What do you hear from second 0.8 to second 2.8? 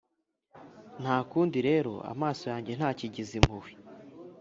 Nta kundi rero, amaso yanjye